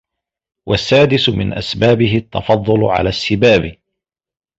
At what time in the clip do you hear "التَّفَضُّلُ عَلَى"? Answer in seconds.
2.17-3.09